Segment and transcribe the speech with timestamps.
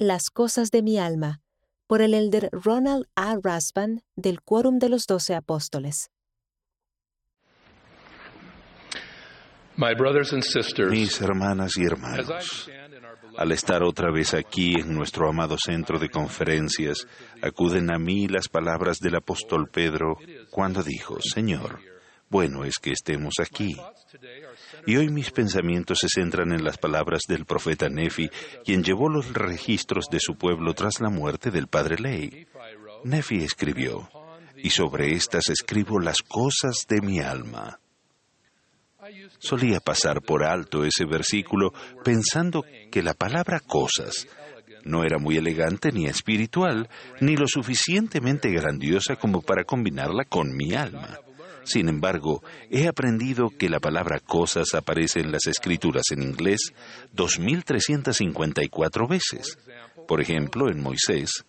[0.00, 1.40] Las cosas de mi alma,
[1.88, 3.34] por el elder Ronald A.
[3.42, 6.12] Rasban del Quórum de los Doce Apóstoles.
[10.88, 12.70] Mis hermanas y hermanos,
[13.36, 17.08] al estar otra vez aquí en nuestro amado centro de conferencias,
[17.42, 20.16] acuden a mí las palabras del apóstol Pedro
[20.52, 21.80] cuando dijo, Señor,
[22.30, 23.76] bueno es que estemos aquí.
[24.86, 28.30] Y hoy mis pensamientos se centran en las palabras del profeta Nefi,
[28.64, 32.46] quien llevó los registros de su pueblo tras la muerte del padre Ley.
[33.04, 34.08] Nefi escribió,
[34.56, 37.80] y sobre estas escribo las cosas de mi alma.
[39.38, 41.72] Solía pasar por alto ese versículo
[42.04, 44.26] pensando que la palabra cosas
[44.84, 46.88] no era muy elegante ni espiritual,
[47.20, 51.18] ni lo suficientemente grandiosa como para combinarla con mi alma.
[51.68, 56.72] Sin embargo, he aprendido que la palabra cosas aparece en las escrituras en inglés
[57.12, 59.58] 2354 veces.
[60.06, 61.44] Por ejemplo, en Moisés,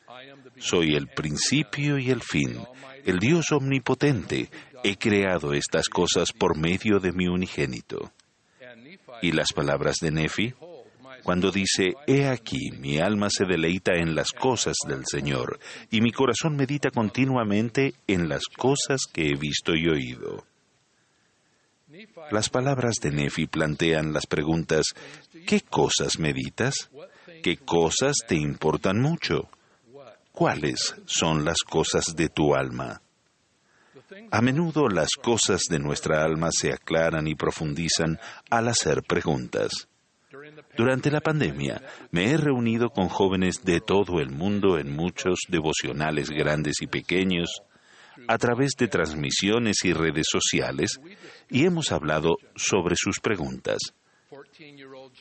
[0.57, 2.59] soy el principio y el fin,
[3.05, 4.49] el Dios omnipotente,
[4.84, 8.11] he creado estas cosas por medio de mi unigénito.
[9.21, 10.54] Y las palabras de Nefi,
[11.23, 15.59] cuando dice, He aquí, mi alma se deleita en las cosas del Señor,
[15.91, 20.45] y mi corazón medita continuamente en las cosas que he visto y oído.
[22.31, 24.85] Las palabras de Nefi plantean las preguntas,
[25.48, 26.89] ¿qué cosas meditas?
[27.41, 29.49] ¿Qué cosas te importan mucho?
[30.31, 33.01] ¿Cuáles son las cosas de tu alma?
[34.31, 39.88] A menudo las cosas de nuestra alma se aclaran y profundizan al hacer preguntas.
[40.75, 41.81] Durante la pandemia
[42.12, 47.61] me he reunido con jóvenes de todo el mundo en muchos devocionales grandes y pequeños,
[48.27, 50.99] a través de transmisiones y redes sociales,
[51.49, 53.77] y hemos hablado sobre sus preguntas.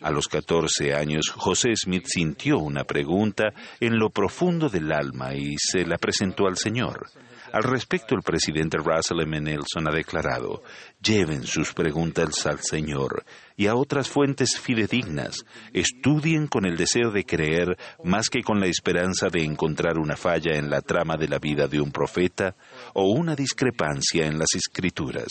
[0.01, 5.57] A los 14 años, José Smith sintió una pregunta en lo profundo del alma y
[5.59, 7.09] se la presentó al Señor.
[7.53, 9.41] Al respecto, el presidente Russell M.
[9.41, 10.63] Nelson ha declarado,
[11.03, 13.25] lleven sus preguntas al Señor
[13.57, 18.67] y a otras fuentes fidedignas, estudien con el deseo de creer más que con la
[18.67, 22.55] esperanza de encontrar una falla en la trama de la vida de un profeta
[22.95, 25.29] o una discrepancia en las escrituras.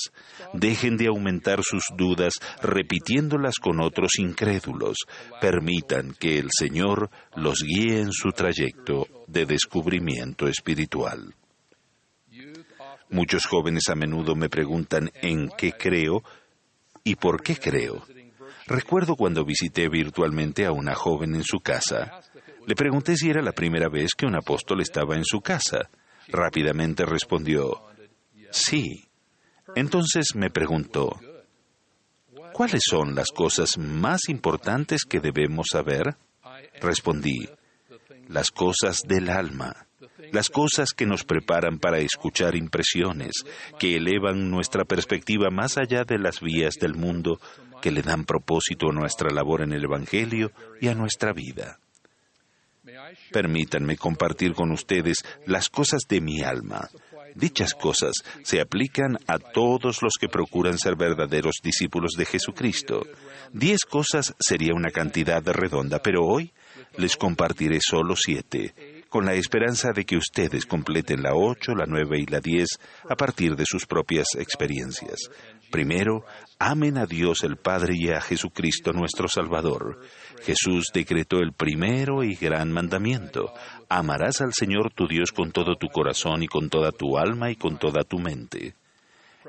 [0.53, 4.97] Dejen de aumentar sus dudas repitiéndolas con otros incrédulos.
[5.40, 11.34] Permitan que el Señor los guíe en su trayecto de descubrimiento espiritual.
[13.09, 16.23] Muchos jóvenes a menudo me preguntan en qué creo
[17.03, 18.06] y por qué creo.
[18.66, 22.22] Recuerdo cuando visité virtualmente a una joven en su casa.
[22.66, 25.90] Le pregunté si era la primera vez que un apóstol estaba en su casa.
[26.28, 27.81] Rápidamente respondió,
[28.51, 29.06] sí.
[29.75, 31.18] Entonces me preguntó,
[32.51, 36.18] ¿cuáles son las cosas más importantes que debemos saber?
[36.81, 37.50] Respondí,
[38.28, 39.87] las cosas del alma
[40.31, 43.44] las cosas que nos preparan para escuchar impresiones,
[43.80, 47.40] que elevan nuestra perspectiva más allá de las vías del mundo,
[47.81, 51.80] que le dan propósito a nuestra labor en el Evangelio y a nuestra vida.
[53.31, 56.90] Permítanme compartir con ustedes las cosas de mi alma.
[57.36, 58.13] Dichas cosas
[58.44, 63.06] se aplican a todos los que procuran ser verdaderos discípulos de Jesucristo.
[63.52, 66.52] Diez cosas sería una cantidad redonda, pero hoy
[66.97, 68.74] les compartiré solo siete
[69.09, 72.68] con la esperanza de que ustedes completen la 8, la 9 y la 10
[73.09, 75.29] a partir de sus propias experiencias.
[75.72, 76.23] Primero,
[76.59, 80.00] amen a Dios el Padre y a Jesucristo nuestro Salvador.
[80.44, 83.53] Jesús decretó el primero y gran mandamiento.
[83.90, 87.56] Amarás al Señor tu Dios con todo tu corazón y con toda tu alma y
[87.56, 88.75] con toda tu mente.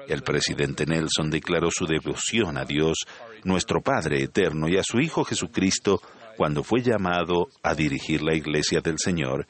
[0.06, 2.98] El presidente Nelson declaró su devoción a Dios,
[3.44, 6.00] nuestro Padre eterno, y a su Hijo Jesucristo
[6.38, 9.48] cuando fue llamado a dirigir la iglesia del Señor,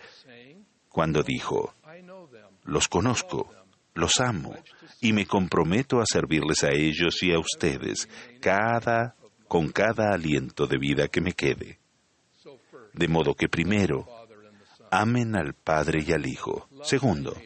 [0.89, 1.75] cuando dijo,
[2.65, 3.53] los conozco,
[3.93, 4.55] los amo
[5.03, 8.09] y me comprometo a servirles a ellos y a ustedes
[8.41, 9.17] cada
[9.49, 11.79] con cada aliento de vida que me quede.
[12.95, 14.07] De modo que primero,
[14.91, 16.71] amen al Padre y al Hijo.
[16.85, 17.37] Segundo,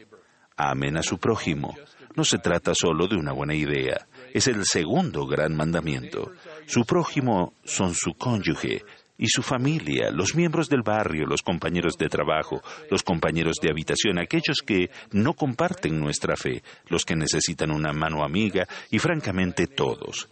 [0.55, 1.75] amen a su prójimo.
[2.15, 6.31] No se trata solo de una buena idea, es el segundo gran mandamiento.
[6.65, 8.83] Su prójimo son su cónyuge,
[9.23, 12.61] y su familia, los miembros del barrio, los compañeros de trabajo,
[12.91, 18.25] los compañeros de habitación, aquellos que no comparten nuestra fe, los que necesitan una mano
[18.25, 20.27] amiga y francamente todos.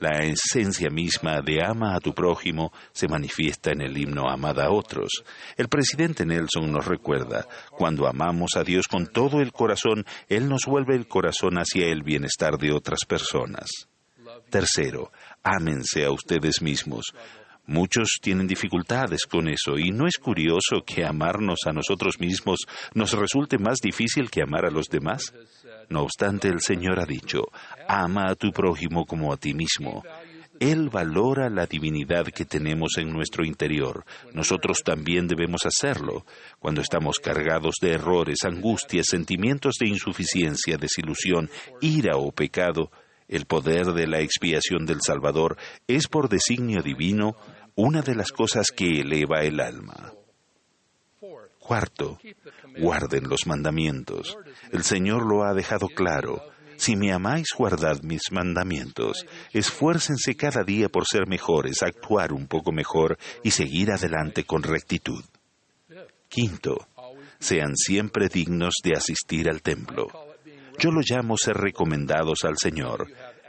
[0.00, 4.72] La esencia misma de ama a tu prójimo se manifiesta en el himno Amada a
[4.72, 5.22] otros.
[5.56, 10.66] El presidente Nelson nos recuerda, cuando amamos a Dios con todo el corazón, Él nos
[10.66, 13.70] vuelve el corazón hacia el bienestar de otras personas.
[14.50, 15.12] Tercero,
[15.44, 17.12] ámense a ustedes mismos.
[17.66, 22.58] Muchos tienen dificultades con eso y no es curioso que amarnos a nosotros mismos
[22.94, 25.32] nos resulte más difícil que amar a los demás.
[25.88, 27.44] No obstante, el Señor ha dicho,
[27.88, 30.02] ama a tu prójimo como a ti mismo.
[30.58, 34.04] Él valora la divinidad que tenemos en nuestro interior.
[34.32, 36.24] Nosotros también debemos hacerlo.
[36.58, 41.50] Cuando estamos cargados de errores, angustias, sentimientos de insuficiencia, desilusión,
[41.80, 42.90] ira o pecado,
[43.28, 45.56] el poder de la expiación del Salvador
[45.88, 47.34] es por designio divino
[47.74, 50.12] una de las cosas que eleva el alma.
[51.58, 52.18] Cuarto,
[52.78, 54.36] guarden los mandamientos.
[54.72, 56.42] El Señor lo ha dejado claro.
[56.76, 59.24] Si me amáis, guardad mis mandamientos.
[59.52, 65.24] Esfuércense cada día por ser mejores, actuar un poco mejor y seguir adelante con rectitud.
[66.28, 66.88] Quinto,
[67.38, 70.08] sean siempre dignos de asistir al templo.
[70.78, 73.06] Yo lo llamo ser recomendados al Señor.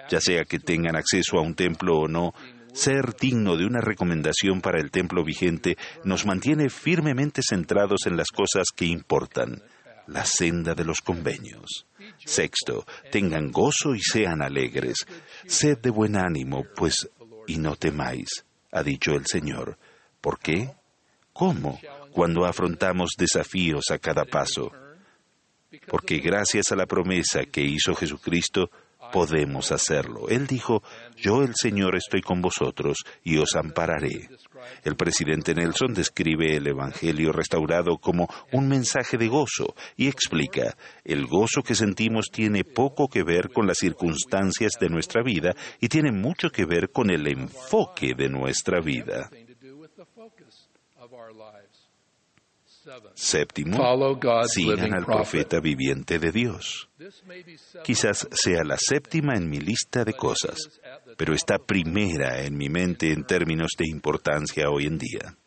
[0.10, 2.34] Ya sea que tengan acceso a un templo o no,
[2.74, 8.30] ser digno de una recomendación para el templo vigente nos mantiene firmemente centrados en las
[8.30, 9.62] cosas que importan,
[10.08, 11.86] la senda de los convenios.
[12.26, 15.06] Sexto, tengan gozo y sean alegres.
[15.46, 17.10] Sed de buen ánimo, pues,
[17.48, 19.78] y no temáis, ha dicho el Señor.
[20.20, 20.72] ¿Por qué?
[21.32, 21.80] ¿Cómo?
[22.12, 24.72] Cuando afrontamos desafíos a cada paso
[25.88, 28.70] porque gracias a la promesa que hizo Jesucristo,
[29.14, 30.28] podemos hacerlo.
[30.28, 30.82] Él dijo,
[31.16, 34.28] yo el Señor estoy con vosotros y os ampararé.
[34.84, 41.28] El presidente Nelson describe el Evangelio restaurado como un mensaje de gozo y explica, el
[41.28, 46.12] gozo que sentimos tiene poco que ver con las circunstancias de nuestra vida y tiene
[46.12, 49.30] mucho que ver con el enfoque de nuestra vida.
[53.16, 53.78] Séptimo,
[54.48, 56.90] sigan al profeta viviente de Dios.
[57.84, 60.82] Quizás sea la séptima en mi lista de cosas,
[61.18, 65.38] pero está primera en mi mente en términos de importancia hoy en día.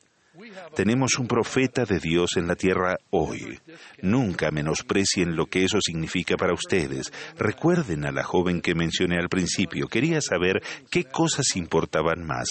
[0.75, 3.59] Tenemos un profeta de Dios en la tierra hoy.
[4.03, 7.13] Nunca menosprecien lo que eso significa para ustedes.
[7.37, 9.89] Recuerden a la joven que mencioné al principio.
[9.89, 12.49] Quería saber qué cosas importaban más.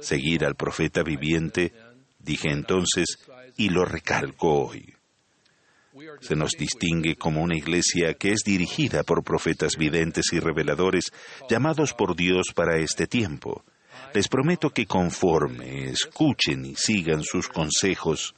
[0.00, 1.72] Seguir al profeta viviente,
[2.18, 3.16] dije entonces,
[3.56, 4.94] y lo recalco hoy.
[6.20, 11.12] Se nos distingue como una iglesia que es dirigida por profetas videntes y reveladores
[11.48, 13.64] llamados por Dios para este tiempo.
[14.12, 18.34] Les prometo que conforme escuchen y sigan sus consejos,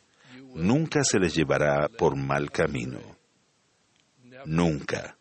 [0.54, 3.00] nunca se les llevará por mal camino.
[4.44, 5.16] Nunca.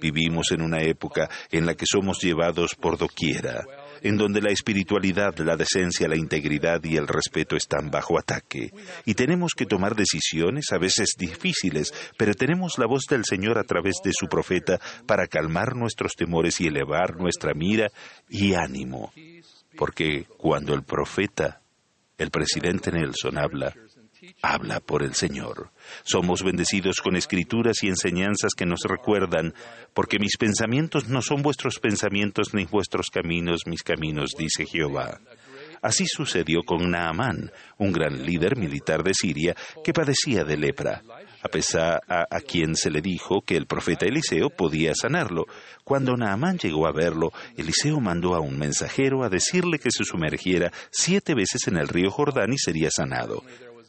[0.00, 3.64] Vivimos en una época en la que somos llevados por doquiera,
[4.02, 8.72] en donde la espiritualidad, la decencia, la integridad y el respeto están bajo ataque.
[9.04, 13.64] Y tenemos que tomar decisiones, a veces difíciles, pero tenemos la voz del Señor a
[13.64, 17.88] través de su profeta para calmar nuestros temores y elevar nuestra mira
[18.28, 19.12] y ánimo.
[19.76, 21.60] Porque cuando el profeta,
[22.18, 23.74] el presidente Nelson habla,
[24.42, 25.70] habla por el Señor.
[26.02, 29.54] Somos bendecidos con escrituras y enseñanzas que nos recuerdan,
[29.94, 35.20] porque mis pensamientos no son vuestros pensamientos ni vuestros caminos mis caminos, dice Jehová.
[35.82, 41.02] Así sucedió con Naamán, un gran líder militar de Siria que padecía de lepra,
[41.42, 45.46] a pesar a, quien se le dijo que el profeta Eliseo podía sanarlo.
[45.82, 50.70] Cuando Naamán llegó a verlo, Eliseo mandó a un mensajero a decirle que se sumergiera
[50.90, 53.42] siete veces en el río Jordán y sería sanado.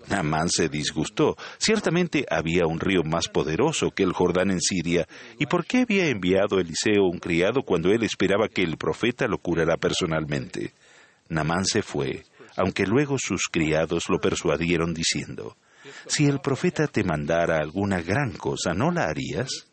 [0.09, 1.35] Naamán se disgustó.
[1.57, 5.07] Ciertamente había un río más poderoso que el Jordán en Siria.
[5.39, 9.37] ¿Y por qué había enviado Eliseo un criado cuando él esperaba que el profeta lo
[9.37, 10.73] curara personalmente?
[11.29, 12.23] Namán se fue,
[12.57, 15.55] aunque luego sus criados lo persuadieron diciendo,
[16.07, 19.67] Si el profeta te mandara alguna gran cosa, ¿no la harías?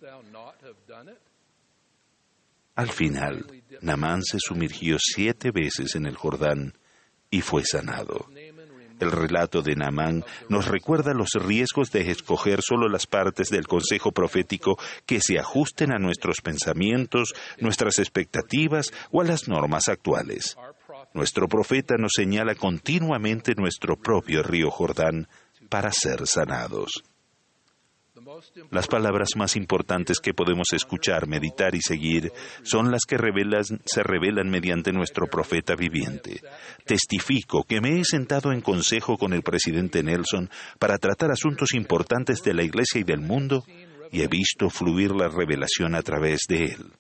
[2.75, 3.45] Al final,
[3.81, 6.75] Namán se sumergió siete veces en el Jordán
[7.31, 8.27] y fue sanado.
[9.01, 14.13] El relato de Naamán nos recuerda los riesgos de escoger solo las partes del consejo
[14.13, 20.57] profético que se ajusten a nuestros pensamientos, nuestras expectativas o a las normas actuales.
[21.15, 25.29] Nuestro profeta nos señala continuamente nuestro propio río Jordán
[25.69, 27.05] para ser sanados.
[28.71, 33.17] Las palabras más importantes que podemos escuchar, meditar y seguir son las que
[33.85, 36.41] se revelan mediante nuestro profeta viviente.
[36.85, 42.43] Testifico que me he sentado en consejo con el presidente Nelson para tratar asuntos importantes
[42.43, 43.65] de la Iglesia y del mundo
[44.11, 46.93] y he visto fluir la revelación a través de él.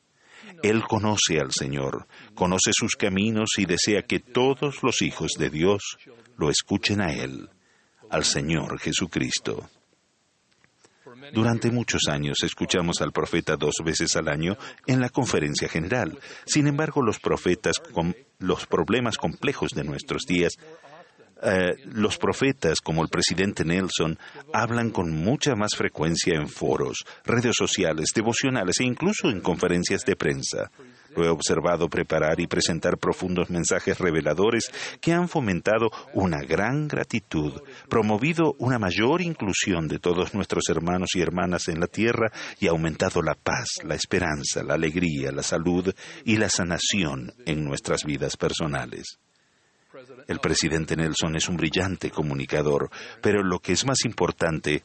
[0.62, 5.98] Él conoce al Señor, conoce sus caminos y desea que todos los hijos de Dios
[6.36, 7.48] lo escuchen a Él,
[8.10, 9.68] al Señor Jesucristo.
[11.32, 14.56] Durante muchos años escuchamos al profeta dos veces al año
[14.86, 16.18] en la conferencia general.
[16.46, 20.54] Sin embargo, los profetas con los problemas complejos de nuestros días
[21.40, 24.18] eh, los profetas, como el presidente Nelson,
[24.52, 30.16] hablan con mucha más frecuencia en foros, redes sociales, devocionales e incluso en conferencias de
[30.16, 30.70] prensa.
[31.24, 34.70] He observado preparar y presentar profundos mensajes reveladores
[35.00, 41.20] que han fomentado una gran gratitud, promovido una mayor inclusión de todos nuestros hermanos y
[41.20, 45.94] hermanas en la tierra y aumentado la paz, la esperanza, la alegría, la salud
[46.24, 49.18] y la sanación en nuestras vidas personales.
[50.26, 54.84] El presidente Nelson es un brillante comunicador, pero lo que es más importante,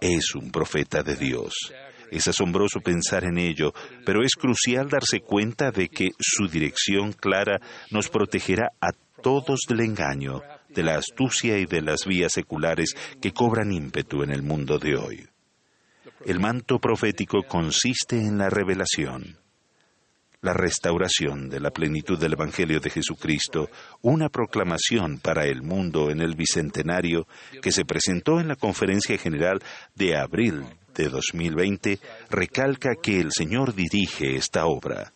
[0.00, 1.72] es un profeta de Dios.
[2.10, 3.72] Es asombroso pensar en ello,
[4.04, 7.60] pero es crucial darse cuenta de que su dirección clara
[7.90, 13.32] nos protegerá a todos del engaño, de la astucia y de las vías seculares que
[13.32, 15.26] cobran ímpetu en el mundo de hoy.
[16.24, 19.38] El manto profético consiste en la revelación
[20.46, 23.68] la restauración de la plenitud del Evangelio de Jesucristo,
[24.02, 27.26] una proclamación para el mundo en el Bicentenario
[27.60, 29.60] que se presentó en la Conferencia General
[29.96, 30.62] de abril
[30.94, 31.98] de 2020,
[32.30, 35.12] recalca que el Señor dirige esta obra.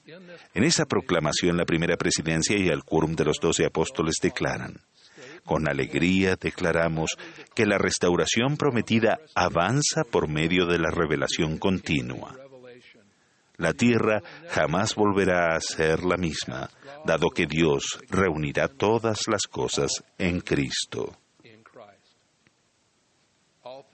[0.53, 4.81] En esa proclamación la primera presidencia y el quórum de los doce apóstoles declaran,
[5.45, 7.13] con alegría declaramos
[7.55, 12.35] que la restauración prometida avanza por medio de la revelación continua.
[13.61, 16.71] La tierra jamás volverá a ser la misma,
[17.05, 21.13] dado que Dios reunirá todas las cosas en Cristo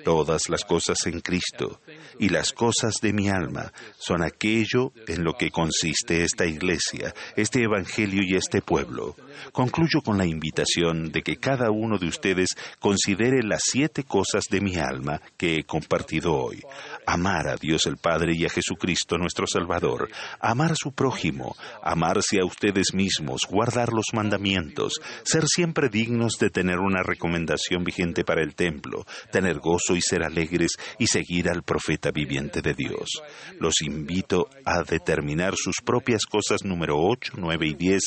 [0.05, 1.81] todas las cosas en Cristo,
[2.19, 7.63] y las cosas de mi alma son aquello en lo que consiste esta iglesia, este
[7.63, 9.17] Evangelio y este pueblo.
[9.53, 14.61] Concluyo con la invitación de que cada uno de ustedes considere las siete cosas de
[14.61, 16.63] mi alma que he compartido hoy.
[17.07, 20.09] Amar a Dios el Padre y a Jesucristo nuestro Salvador,
[20.41, 26.51] amar a su prójimo, amarse a ustedes mismos, guardar los mandamientos, ser siempre dignos de
[26.51, 31.63] tener una recomendación vigente para el templo, tener gozo y ser alegres y seguir al
[31.63, 33.23] profeta viviente de Dios.
[33.61, 38.03] Los invito a determinar sus propias cosas número 8, 9 y 10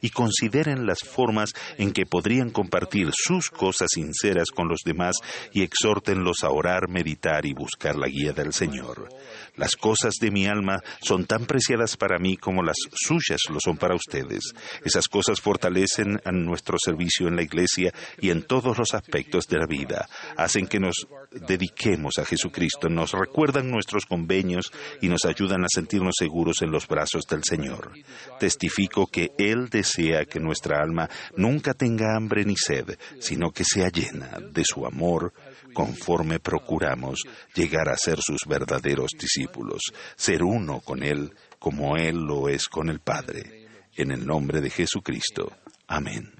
[0.00, 5.16] y consideren las formas en que podrían compartir sus cosas sinceras con los demás
[5.52, 9.08] y exhórtenlos a orar, meditar y buscar la guía del Señor.
[9.56, 13.76] Las cosas de mi alma son tan preciadas para mí como las suyas lo son
[13.76, 14.54] para ustedes.
[14.84, 19.58] Esas cosas fortalecen a nuestro servicio en la iglesia y en todos los aspectos de
[19.58, 20.08] la vida.
[20.36, 26.14] Hacen que nos dediquemos a Jesucristo, nos recuerdan nuestros convenios y nos ayudan a sentirnos
[26.18, 27.92] seguros en los brazos del Señor.
[28.38, 33.88] Testifico que Él desea que nuestra alma nunca tenga hambre ni sed, sino que sea
[33.88, 35.32] llena de su amor,
[35.72, 37.20] conforme procuramos
[37.54, 39.80] llegar a ser sus verdaderos discípulos,
[40.16, 43.68] ser uno con Él como Él lo es con el Padre.
[43.96, 45.52] En el nombre de Jesucristo.
[45.86, 46.39] Amén.